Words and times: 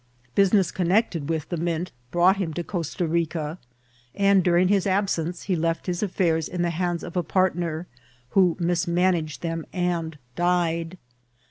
Business 0.33 0.71
connected 0.71 1.29
with 1.29 1.49
the 1.49 1.57
mint 1.57 1.91
brought 2.09 2.37
him 2.37 2.55
to 2.55 2.63
CostE 2.63 3.01
RicE, 3.01 3.57
End 4.15 4.43
during 4.43 4.67
his 4.67 4.87
sbsence 4.87 5.43
he 5.43 5.55
left 5.55 5.85
his 5.85 6.01
sf 6.01 6.09
fEirs 6.09 6.49
in 6.49 6.63
the 6.63 6.69
hsnds 6.69 7.03
of 7.03 7.15
e 7.15 7.19
psrtner, 7.21 7.85
who 8.29 8.57
mismEUEged 8.59 9.41
them 9.41 9.63
End 9.71 10.17
died. 10.35 10.97